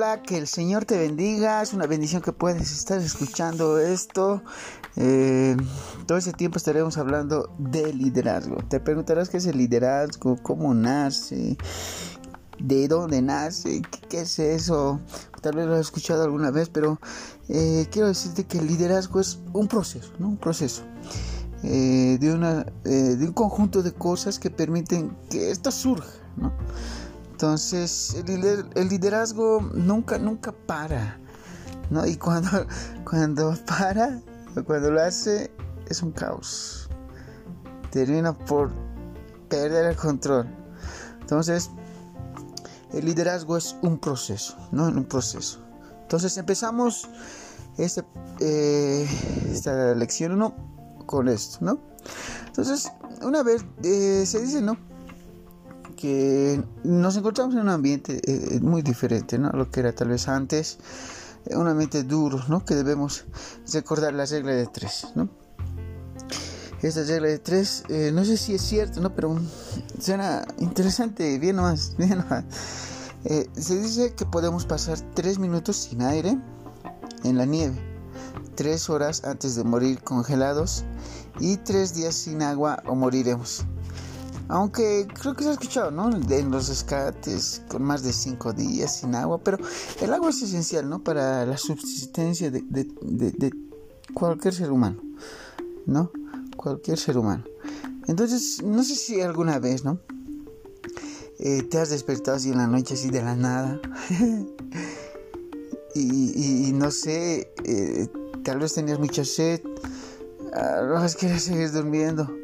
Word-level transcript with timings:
hola, 0.00 0.22
que 0.22 0.38
el 0.38 0.46
Señor 0.46 0.86
te 0.86 0.96
bendiga. 0.96 1.60
Es 1.60 1.74
una 1.74 1.86
bendición 1.86 2.22
que 2.22 2.32
puedes 2.32 2.72
estar 2.72 2.98
escuchando 3.00 3.78
esto. 3.78 4.42
Eh, 4.96 5.54
todo 6.06 6.16
ese 6.16 6.32
tiempo 6.32 6.56
estaremos 6.56 6.96
hablando 6.96 7.54
de 7.58 7.92
liderazgo. 7.92 8.56
Te 8.66 8.80
preguntarás 8.80 9.28
qué 9.28 9.36
es 9.36 9.44
el 9.44 9.58
liderazgo, 9.58 10.38
cómo 10.42 10.72
nace, 10.72 11.58
de 12.58 12.88
dónde 12.88 13.20
nace, 13.20 13.82
qué, 14.08 14.22
es 14.22 14.38
eso. 14.38 15.00
Tal 15.42 15.56
vez 15.56 15.66
lo 15.66 15.74
has 15.74 15.80
escuchado 15.80 16.24
alguna 16.24 16.50
vez, 16.50 16.70
pero 16.70 16.98
eh, 17.50 17.86
quiero 17.90 18.08
decirte 18.08 18.44
que 18.44 18.56
el 18.56 18.68
liderazgo 18.68 19.20
es 19.20 19.38
un 19.52 19.68
proceso, 19.68 20.12
¿no? 20.18 20.28
Un 20.28 20.38
proceso. 20.38 20.82
Eh, 21.62 22.16
de, 22.18 22.32
una, 22.32 22.64
de 22.84 23.22
un 23.22 23.34
conjunto 23.34 23.82
de 23.82 23.92
cosas 23.92 24.38
que 24.38 24.48
permiten 24.48 25.14
que 25.28 25.50
esto 25.50 25.70
surja, 25.70 26.08
¿no? 26.38 26.54
Entonces, 27.40 28.14
el, 28.26 28.88
liderazgo 28.90 29.62
nunca, 29.72 30.18
nunca 30.18 30.52
para, 30.52 31.18
¿no? 31.88 32.06
Y 32.06 32.16
cuando, 32.16 32.66
cuando 33.10 33.56
para, 33.66 34.20
cuando 34.66 34.90
lo 34.90 35.00
hace, 35.00 35.50
es 35.88 36.02
un 36.02 36.12
caos. 36.12 36.90
Termina 37.92 38.36
por 38.36 38.70
perder 39.48 39.86
el 39.86 39.96
control. 39.96 40.54
Entonces, 41.18 41.70
el 42.92 43.06
liderazgo 43.06 43.56
es 43.56 43.74
un 43.80 43.98
proceso, 43.98 44.58
¿no? 44.70 44.88
Un 44.88 45.06
proceso. 45.06 45.64
Entonces, 46.02 46.36
empezamos 46.36 47.08
eh, 47.78 49.08
esta 49.50 49.94
lección 49.94 50.32
1 50.32 50.54
con 51.06 51.26
esto, 51.26 51.56
¿no? 51.62 51.80
Entonces, 52.48 52.92
una 53.22 53.42
vez 53.42 53.64
eh, 53.82 54.24
se 54.26 54.42
dice, 54.42 54.60
¿no? 54.60 54.89
Que 56.00 56.62
nos 56.82 57.16
encontramos 57.16 57.54
en 57.54 57.60
un 57.60 57.68
ambiente 57.68 58.20
eh, 58.24 58.60
muy 58.60 58.80
diferente, 58.82 59.38
¿no? 59.38 59.50
Lo 59.50 59.70
que 59.70 59.80
era 59.80 59.92
tal 59.92 60.08
vez 60.08 60.28
antes, 60.28 60.78
eh, 61.46 61.56
un 61.56 61.68
ambiente 61.68 62.02
duro, 62.04 62.42
¿no? 62.48 62.64
Que 62.64 62.74
debemos 62.74 63.26
recordar 63.72 64.14
la 64.14 64.24
regla 64.24 64.52
de 64.52 64.66
tres, 64.66 65.08
¿no? 65.14 65.28
Esta 66.80 67.04
regla 67.04 67.28
de 67.28 67.38
tres, 67.38 67.84
eh, 67.90 68.10
no 68.14 68.24
sé 68.24 68.38
si 68.38 68.54
es 68.54 68.62
cierto, 68.62 69.00
¿no? 69.00 69.14
Pero 69.14 69.38
suena 70.00 70.46
interesante, 70.58 71.38
bien 71.38 71.56
nomás, 71.56 71.94
bien 71.98 72.18
nomás. 72.18 72.44
se 73.22 73.78
dice 73.78 74.14
que 74.14 74.24
podemos 74.24 74.64
pasar 74.64 74.98
tres 75.14 75.38
minutos 75.38 75.76
sin 75.76 76.00
aire 76.00 76.38
en 77.24 77.36
la 77.36 77.44
nieve, 77.44 77.78
tres 78.54 78.88
horas 78.88 79.24
antes 79.24 79.54
de 79.54 79.64
morir 79.64 80.02
congelados 80.02 80.84
y 81.38 81.58
tres 81.58 81.94
días 81.94 82.14
sin 82.14 82.40
agua 82.40 82.82
o 82.86 82.94
moriremos. 82.94 83.66
Aunque 84.50 85.06
creo 85.20 85.34
que 85.34 85.44
se 85.44 85.50
ha 85.50 85.52
escuchado, 85.52 85.92
¿no? 85.92 86.10
En 86.10 86.50
los 86.50 86.68
escates 86.70 87.62
con 87.68 87.84
más 87.84 88.02
de 88.02 88.12
cinco 88.12 88.52
días 88.52 88.96
sin 88.96 89.14
agua. 89.14 89.38
Pero 89.38 89.58
el 90.00 90.12
agua 90.12 90.30
es 90.30 90.42
esencial, 90.42 90.90
¿no? 90.90 91.04
Para 91.04 91.46
la 91.46 91.56
subsistencia 91.56 92.50
de, 92.50 93.52
cualquier 94.12 94.52
ser 94.52 94.72
humano, 94.72 95.00
¿no? 95.86 96.10
Cualquier 96.56 96.98
ser 96.98 97.16
humano. 97.16 97.44
Entonces, 98.08 98.60
no 98.64 98.82
sé 98.82 98.96
si 98.96 99.20
alguna 99.20 99.60
vez, 99.60 99.84
¿no? 99.84 100.00
Eh, 101.38 101.62
te 101.62 101.78
has 101.78 101.90
despertado 101.90 102.36
así 102.36 102.50
en 102.50 102.58
la 102.58 102.66
noche, 102.66 102.94
así 102.94 103.08
de 103.08 103.22
la 103.22 103.36
nada. 103.36 103.80
y, 105.94 106.72
no 106.74 106.90
sé, 106.90 107.52
eh, 107.62 108.08
tal 108.42 108.58
vez 108.58 108.74
tenías 108.74 108.98
mucha 108.98 109.24
sed. 109.24 109.60
Ah, 110.52 111.06
querías 111.16 111.42
seguir 111.42 111.70
durmiendo 111.70 112.39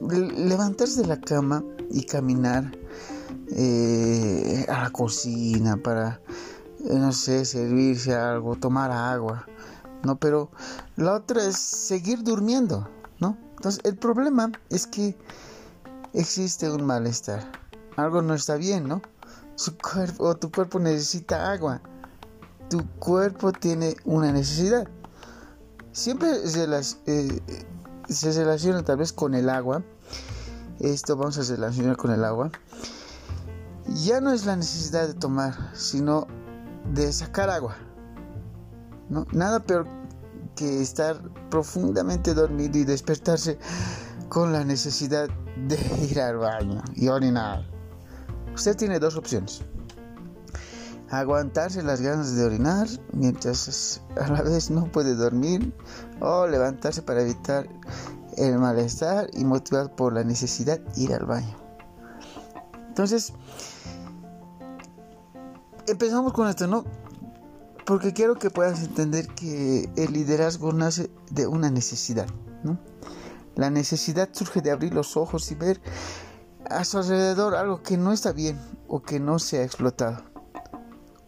levantarse 0.00 1.02
de 1.02 1.06
la 1.06 1.20
cama 1.20 1.62
y 1.90 2.04
caminar 2.04 2.70
eh, 3.52 4.66
a 4.68 4.84
la 4.84 4.90
cocina 4.90 5.76
para, 5.76 6.20
eh, 6.84 6.94
no 6.94 7.12
sé, 7.12 7.44
servirse 7.44 8.14
algo, 8.14 8.56
tomar 8.56 8.90
agua, 8.90 9.46
¿no? 10.04 10.18
Pero 10.18 10.50
la 10.96 11.14
otra 11.14 11.44
es 11.44 11.56
seguir 11.56 12.22
durmiendo, 12.22 12.88
¿no? 13.18 13.36
Entonces, 13.56 13.80
el 13.84 13.96
problema 13.96 14.50
es 14.70 14.86
que 14.86 15.16
existe 16.14 16.70
un 16.70 16.84
malestar. 16.84 17.50
Algo 17.96 18.22
no 18.22 18.34
está 18.34 18.56
bien, 18.56 18.88
¿no? 18.88 19.02
Su 19.56 19.76
cuerpo 19.76 20.24
o 20.24 20.36
tu 20.36 20.50
cuerpo 20.50 20.78
necesita 20.78 21.52
agua. 21.52 21.82
Tu 22.70 22.86
cuerpo 22.98 23.52
tiene 23.52 23.96
una 24.04 24.32
necesidad. 24.32 24.88
Siempre 25.92 26.48
se 26.48 26.66
las 26.66 26.98
eh, 27.06 27.42
se 28.10 28.32
relaciona 28.32 28.82
tal 28.82 28.98
vez 28.98 29.12
con 29.12 29.34
el 29.34 29.48
agua. 29.48 29.82
Esto 30.80 31.14
vamos 31.14 31.36
a 31.38 31.42
relacionar 31.42 31.96
con 31.98 32.10
el 32.10 32.24
agua. 32.24 32.50
Ya 33.86 34.20
no 34.20 34.32
es 34.32 34.46
la 34.46 34.56
necesidad 34.56 35.06
de 35.06 35.14
tomar, 35.14 35.54
sino 35.74 36.26
de 36.94 37.12
sacar 37.12 37.50
agua. 37.50 37.76
¿no? 39.10 39.26
Nada 39.32 39.60
peor 39.60 39.86
que 40.56 40.80
estar 40.80 41.20
profundamente 41.50 42.32
dormido 42.32 42.78
y 42.78 42.84
despertarse 42.84 43.58
con 44.30 44.52
la 44.52 44.64
necesidad 44.64 45.28
de 45.68 45.78
ir 46.10 46.18
al 46.18 46.38
baño 46.38 46.82
y 46.94 47.08
orinar. 47.08 47.62
Usted 48.54 48.74
tiene 48.74 48.98
dos 48.98 49.16
opciones 49.16 49.62
aguantarse 51.10 51.82
las 51.82 52.00
ganas 52.00 52.36
de 52.36 52.44
orinar 52.44 52.86
mientras 53.12 54.00
a 54.16 54.28
la 54.28 54.42
vez 54.42 54.70
no 54.70 54.90
puede 54.92 55.14
dormir 55.14 55.74
o 56.20 56.46
levantarse 56.46 57.02
para 57.02 57.22
evitar 57.22 57.68
el 58.40 58.58
malestar 58.58 59.28
y 59.34 59.44
motivado 59.44 59.94
por 59.94 60.14
la 60.14 60.24
necesidad 60.24 60.80
ir 60.96 61.12
al 61.12 61.26
baño. 61.26 61.56
Entonces, 62.88 63.32
empezamos 65.86 66.32
con 66.32 66.48
esto, 66.48 66.66
¿no? 66.66 66.84
Porque 67.84 68.12
quiero 68.12 68.38
que 68.38 68.50
puedas 68.50 68.82
entender 68.82 69.26
que 69.28 69.90
el 69.96 70.12
liderazgo 70.12 70.72
nace 70.72 71.10
de 71.30 71.46
una 71.46 71.70
necesidad, 71.70 72.26
¿no? 72.62 72.78
La 73.56 73.70
necesidad 73.70 74.30
surge 74.32 74.62
de 74.62 74.70
abrir 74.70 74.94
los 74.94 75.16
ojos 75.16 75.50
y 75.50 75.54
ver 75.54 75.80
a 76.68 76.84
su 76.84 76.98
alrededor 76.98 77.54
algo 77.54 77.82
que 77.82 77.96
no 77.96 78.12
está 78.12 78.32
bien 78.32 78.58
o 78.88 79.02
que 79.02 79.20
no 79.20 79.38
se 79.38 79.58
ha 79.58 79.64
explotado. 79.64 80.22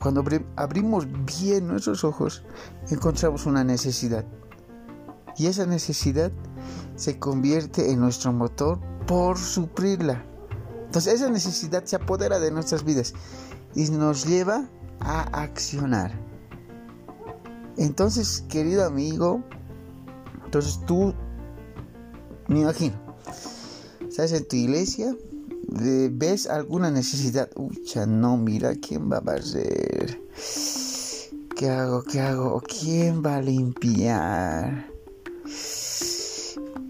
Cuando 0.00 0.24
abrimos 0.56 1.06
bien 1.40 1.68
nuestros 1.68 2.04
ojos, 2.04 2.42
encontramos 2.90 3.46
una 3.46 3.64
necesidad. 3.64 4.24
Y 5.36 5.46
esa 5.46 5.64
necesidad 5.66 6.32
se 6.96 7.18
convierte 7.18 7.90
en 7.90 8.00
nuestro 8.00 8.32
motor 8.32 8.78
por 9.06 9.38
suplirla. 9.38 10.24
Entonces 10.86 11.14
esa 11.14 11.30
necesidad 11.30 11.84
se 11.84 11.96
apodera 11.96 12.38
de 12.38 12.50
nuestras 12.50 12.84
vidas 12.84 13.14
y 13.74 13.90
nos 13.90 14.26
lleva 14.26 14.68
a 15.00 15.22
accionar. 15.42 16.12
Entonces, 17.78 18.44
querido 18.48 18.84
amigo, 18.84 19.42
entonces 20.44 20.78
tú, 20.86 21.14
me 22.48 22.60
imagino, 22.60 22.94
estás 24.06 24.32
en 24.32 24.46
tu 24.46 24.56
iglesia, 24.56 25.16
ves 25.68 26.46
alguna 26.46 26.90
necesidad, 26.90 27.48
ucha, 27.56 28.04
no, 28.04 28.36
mira 28.36 28.74
quién 28.74 29.10
va 29.10 29.16
a 29.16 29.20
barrer. 29.20 30.20
¿Qué 31.56 31.70
hago? 31.70 32.02
¿Qué 32.02 32.20
hago? 32.20 32.60
¿Quién 32.60 33.22
va 33.24 33.36
a 33.36 33.42
limpiar? 33.42 34.91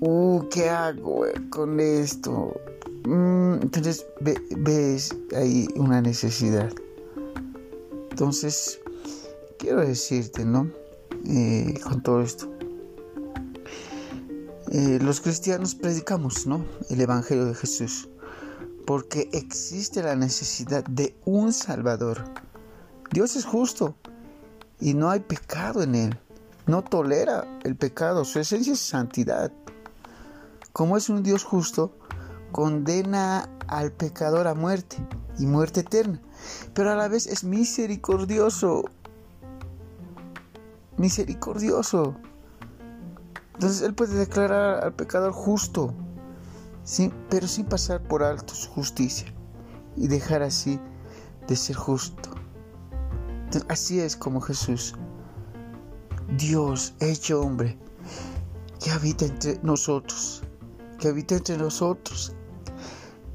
Uh, 0.05 0.49
¿qué 0.51 0.69
hago 0.69 1.25
con 1.51 1.79
esto? 1.79 2.61
Mm, 3.05 3.63
entonces 3.63 4.05
ves 4.21 5.15
ahí 5.37 5.69
una 5.77 6.01
necesidad. 6.01 6.73
Entonces, 8.11 8.81
quiero 9.61 9.81
decirte, 9.81 10.45
¿no? 10.45 10.69
Eh, 11.25 11.79
con 11.85 12.03
todo 12.03 12.21
esto. 12.21 12.51
Eh, 14.73 14.99
los 15.01 15.21
cristianos 15.21 15.77
predicamos, 15.77 16.49
¿no? 16.49 16.65
El 16.91 17.01
Evangelio 17.01 17.45
de 17.45 17.55
Jesús 17.55 18.09
porque 18.85 19.29
existe 19.33 20.03
la 20.03 20.17
necesidad 20.17 20.85
de 20.85 21.15
un 21.25 21.53
Salvador. 21.53 22.25
Dios 23.13 23.37
es 23.37 23.45
justo 23.45 23.95
y 24.81 24.95
no 24.95 25.11
hay 25.11 25.21
pecado 25.21 25.83
en 25.83 25.95
él. 25.95 26.19
No 26.67 26.83
tolera 26.83 27.47
el 27.65 27.77
pecado, 27.77 28.25
su 28.25 28.41
esencia 28.41 28.73
es 28.73 28.81
santidad. 28.81 29.53
Como 30.73 30.97
es 30.97 31.09
un 31.09 31.23
Dios 31.23 31.45
justo, 31.45 31.97
condena 32.51 33.49
al 33.69 33.93
pecador 33.93 34.47
a 34.47 34.55
muerte 34.55 34.97
y 35.39 35.47
muerte 35.47 35.81
eterna, 35.81 36.21
pero 36.75 36.91
a 36.91 36.97
la 36.97 37.09
vez 37.09 37.27
es 37.27 37.45
misericordioso. 37.45 38.85
Misericordioso. 40.97 42.17
Entonces 43.55 43.83
Él 43.83 43.95
puede 43.95 44.15
declarar 44.15 44.85
al 44.85 44.95
pecador 44.95 45.33
justo 45.33 45.95
pero 47.31 47.47
sin 47.47 47.67
pasar 47.67 48.03
por 48.03 48.23
alto 48.23 48.55
su 48.55 48.69
justicia 48.71 49.33
y 49.97 50.09
dejar 50.09 50.43
así 50.43 50.81
de 51.47 51.57
ser 51.57 51.77
justo. 51.77 52.31
así 53.69 54.01
es 54.01 54.17
como 54.17 54.41
Jesús, 54.41 54.95
Dios 56.37 56.95
hecho 57.01 57.41
hombre, 57.41 57.79
que 58.83 58.91
habita 58.91 59.27
entre 59.27 59.61
nosotros, 59.63 60.43
que 61.03 61.09
habita 61.09 61.35
entre 61.35 61.59
nosotros, 61.59 62.33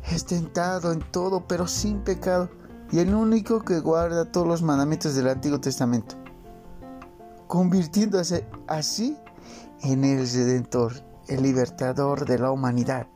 es 0.10 0.26
tentado 0.26 0.94
en 0.94 1.02
todo, 1.12 1.46
pero 1.50 1.68
sin 1.68 2.00
pecado, 2.00 2.50
y 2.94 3.00
el 3.00 3.14
único 3.14 3.62
que 3.62 3.82
guarda 3.82 4.32
todos 4.32 4.48
los 4.48 4.62
mandamientos 4.62 5.16
del 5.16 5.28
Antiguo 5.28 5.60
Testamento, 5.60 6.16
convirtiéndose 7.48 8.48
así 8.68 9.18
en 9.82 10.06
el 10.06 10.20
Redentor, 10.20 10.94
el 11.28 11.44
libertador 11.44 12.26
de 12.26 12.40
la 12.40 12.52
humanidad, 12.52 13.08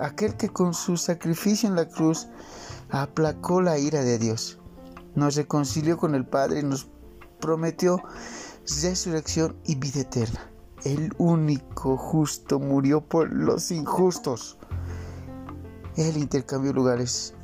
aquel 0.00 0.36
que 0.36 0.48
con 0.48 0.74
su 0.74 0.96
sacrificio 0.96 1.68
en 1.68 1.76
la 1.76 1.88
cruz 1.88 2.26
aplacó 2.90 3.62
la 3.62 3.78
ira 3.78 4.02
de 4.02 4.18
Dios, 4.18 4.58
nos 5.14 5.36
reconcilió 5.36 5.98
con 5.98 6.16
el 6.16 6.26
Padre 6.26 6.58
y 6.58 6.64
nos 6.64 6.88
prometió 7.40 8.02
resurrección 8.82 9.54
y 9.64 9.76
vida 9.76 10.00
eterna. 10.00 10.50
El 10.84 11.14
único 11.18 11.96
justo 11.96 12.58
murió 12.58 13.00
por 13.00 13.32
los 13.32 13.70
injustos. 13.70 14.58
Él 15.96 16.16
intercambió 16.16 16.72
lugares 16.72 17.34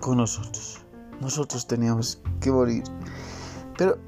con 0.00 0.18
nosotros. 0.18 0.84
Nosotros 1.20 1.66
teníamos 1.66 2.20
que 2.40 2.50
morir. 2.50 2.84
Pero 3.78 3.98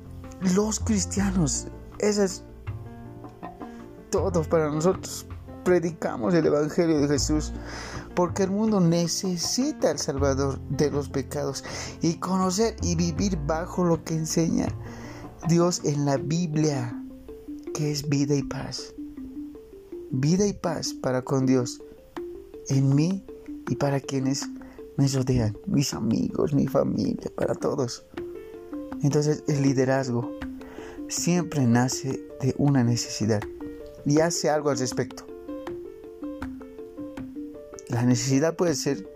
los 0.54 0.80
cristianos, 0.80 1.68
eso 1.98 2.22
es 2.22 2.44
todo 4.10 4.42
para 4.42 4.70
nosotros. 4.70 5.26
Predicamos 5.64 6.34
el 6.34 6.46
Evangelio 6.46 7.00
de 7.00 7.08
Jesús 7.08 7.52
porque 8.18 8.42
el 8.42 8.50
mundo 8.50 8.80
necesita 8.80 9.90
al 9.90 9.98
Salvador 10.00 10.58
de 10.70 10.90
los 10.90 11.08
pecados 11.08 11.62
y 12.02 12.14
conocer 12.14 12.74
y 12.82 12.96
vivir 12.96 13.38
bajo 13.46 13.84
lo 13.84 14.02
que 14.02 14.14
enseña 14.14 14.66
Dios 15.46 15.82
en 15.84 16.04
la 16.04 16.16
Biblia, 16.16 16.97
que 17.78 17.92
es 17.92 18.08
vida 18.08 18.34
y 18.34 18.42
paz. 18.42 18.92
Vida 20.10 20.44
y 20.44 20.52
paz 20.52 20.92
para 20.94 21.22
con 21.22 21.46
Dios, 21.46 21.80
en 22.70 22.92
mí 22.92 23.24
y 23.68 23.76
para 23.76 24.00
quienes 24.00 24.48
me 24.96 25.06
rodean, 25.06 25.56
mis 25.66 25.94
amigos, 25.94 26.52
mi 26.54 26.66
familia, 26.66 27.30
para 27.36 27.54
todos. 27.54 28.04
Entonces 29.04 29.44
el 29.46 29.62
liderazgo 29.62 30.28
siempre 31.06 31.64
nace 31.68 32.20
de 32.40 32.52
una 32.58 32.82
necesidad 32.82 33.42
y 34.04 34.18
hace 34.18 34.50
algo 34.50 34.70
al 34.70 34.78
respecto. 34.78 35.24
La 37.90 38.02
necesidad 38.02 38.56
puede 38.56 38.74
ser 38.74 39.08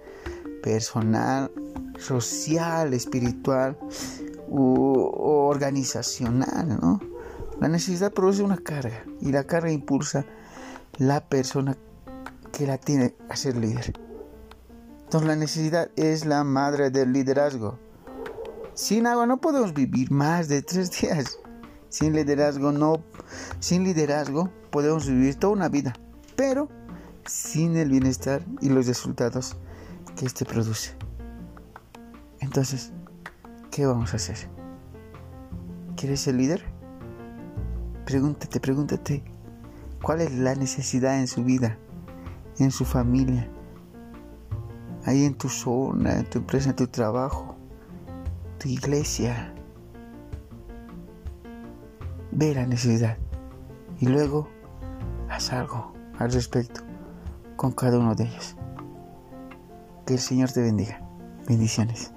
personal, 0.62 1.50
social, 1.99 2.94
espiritual 2.94 3.76
o 4.49 5.49
organizacional, 5.49 6.79
¿no? 6.81 7.12
La 7.62 7.69
necesidad 7.69 8.12
produce 8.12 8.43
una 8.43 8.56
carga 8.56 9.05
y 9.20 9.31
la 9.31 9.44
carga 9.44 9.70
impulsa 9.70 10.26
la 10.99 11.29
persona 11.29 11.76
que 12.50 12.67
la 12.67 12.76
tiene 12.76 13.14
a 13.29 13.37
ser 13.37 13.56
líder. 13.56 13.93
Entonces 15.05 15.29
la 15.29 15.37
necesidad 15.37 15.88
es 15.94 16.26
la 16.26 16.43
madre 16.43 16.91
del 16.91 17.12
liderazgo. 17.12 17.79
Sin 18.75 19.06
agua 19.06 19.26
no 19.26 19.41
podemos 19.41 19.75
vivir 19.75 20.11
más 20.11 20.49
de 20.49 20.62
tres 20.62 20.91
días. 21.00 21.38
Sin 21.88 22.14
liderazgo 22.14 22.73
no, 22.73 23.05
sin 23.61 23.85
liderazgo 23.85 24.50
podemos 24.73 25.06
vivir 25.06 25.37
toda 25.37 25.53
una 25.53 25.69
vida. 25.69 25.93
Pero 26.35 26.69
sin 27.26 27.76
el 27.76 27.91
bienestar 27.91 28.44
y 28.61 28.70
los 28.70 28.88
resultados 28.88 29.55
que 30.17 30.26
éste 30.26 30.44
produce. 30.44 30.97
Entonces, 32.41 32.91
¿qué 33.70 33.87
vamos 33.87 34.14
a 34.14 34.17
hacer? 34.17 34.49
¿Quieres 35.94 36.23
ser 36.23 36.35
líder? 36.35 36.71
Pregúntate, 38.12 38.61
pregúntate, 38.61 39.25
¿cuál 40.03 40.20
es 40.20 40.35
la 40.35 40.55
necesidad 40.55 41.19
en 41.19 41.26
su 41.26 41.44
vida, 41.44 41.79
en 42.59 42.70
su 42.70 42.85
familia, 42.85 43.49
ahí 45.06 45.25
en 45.25 45.32
tu 45.32 45.49
zona, 45.49 46.19
en 46.19 46.29
tu 46.29 46.41
empresa, 46.41 46.69
en 46.69 46.76
tu 46.76 46.88
trabajo, 46.88 47.56
tu 48.59 48.69
iglesia? 48.69 49.55
Ve 52.32 52.55
la 52.55 52.67
necesidad 52.67 53.17
y 53.99 54.09
luego 54.09 54.47
haz 55.31 55.50
algo 55.55 55.94
al 56.19 56.32
respecto 56.32 56.82
con 57.56 57.73
cada 57.73 57.99
uno 57.99 58.14
de 58.14 58.25
ellos. 58.25 58.56
Que 60.05 60.12
el 60.12 60.20
Señor 60.20 60.53
te 60.53 60.61
bendiga. 60.61 61.00
Bendiciones. 61.49 62.12